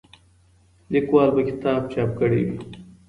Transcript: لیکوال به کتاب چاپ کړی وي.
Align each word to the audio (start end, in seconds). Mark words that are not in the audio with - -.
لیکوال 0.91 1.29
به 1.35 1.41
کتاب 1.49 1.81
چاپ 1.93 2.09
کړی 2.19 2.41
وي. 2.47 2.57